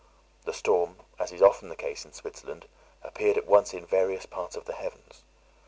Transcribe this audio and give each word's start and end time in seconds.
The 0.45 0.51
storm, 0.51 0.95
as 1.19 1.31
is 1.31 1.43
often 1.43 1.69
the 1.69 1.75
case 1.75 2.05
in 2.05 2.13
Switzerland, 2.13 2.65
appeared 3.03 3.37
at 3.37 3.45
once 3.45 3.71
in 3.71 3.85
various 3.85 4.25
parts 4.25 4.55
of 4.55 4.65
the 4.65 4.73
heavens. 4.73 5.21